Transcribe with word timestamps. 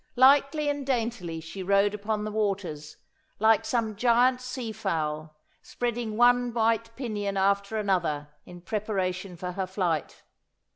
Lightly 0.15 0.67
and 0.67 0.83
daintily 0.83 1.39
she 1.39 1.61
rode 1.61 1.93
upon 1.93 2.23
the 2.23 2.31
waters, 2.31 2.97
like 3.37 3.65
some 3.65 3.95
giant 3.95 4.41
seafowl, 4.41 5.35
spreading 5.61 6.17
one 6.17 6.51
white 6.55 6.89
pinion 6.95 7.37
after 7.37 7.77
another 7.77 8.29
in 8.43 8.61
preparation 8.61 9.37
for 9.37 9.51
her 9.51 9.67
flight. 9.67 10.23